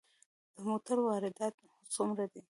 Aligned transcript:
د 0.55 0.57
موټرو 0.67 1.01
واردات 1.09 1.55
څومره 1.93 2.23
دي؟ 2.31 2.41